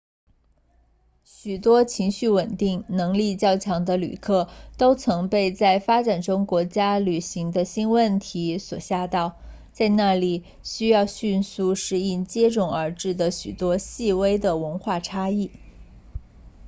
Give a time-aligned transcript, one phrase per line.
[1.23, 9.37] 许多情绪稳定能力较强的旅客都曾被在发展中国家旅行的新问题所吓倒
[9.73, 15.51] 在那里需要迅速适应接踵而至的许多细微文化差异